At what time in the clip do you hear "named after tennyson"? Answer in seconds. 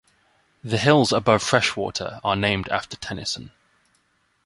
2.35-3.51